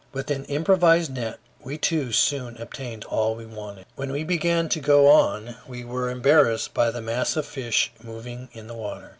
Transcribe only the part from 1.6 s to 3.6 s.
we too soon obtained all we